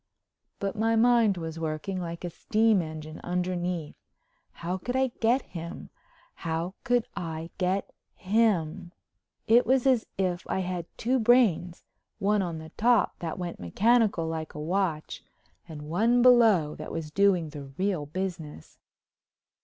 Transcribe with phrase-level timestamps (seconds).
[0.57, 3.93] But my mind was working like a steam engine underneath.
[4.51, 8.93] How could I get him—how could I get him?
[9.45, 11.83] It was as if I had two brains,
[12.17, 15.23] one on the top that went mechanical like a watch
[15.67, 18.79] and one below that was doing the real business.